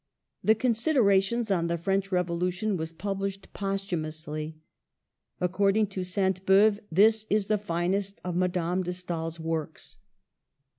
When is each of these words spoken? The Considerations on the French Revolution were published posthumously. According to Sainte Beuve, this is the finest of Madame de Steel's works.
The 0.43 0.55
Considerations 0.55 1.51
on 1.51 1.67
the 1.67 1.77
French 1.77 2.11
Revolution 2.11 2.75
were 2.75 2.87
published 2.97 3.53
posthumously. 3.53 4.57
According 5.39 5.87
to 5.89 6.03
Sainte 6.03 6.43
Beuve, 6.43 6.79
this 6.91 7.27
is 7.29 7.45
the 7.45 7.59
finest 7.59 8.19
of 8.23 8.35
Madame 8.35 8.81
de 8.81 8.93
Steel's 8.93 9.39
works. 9.39 9.97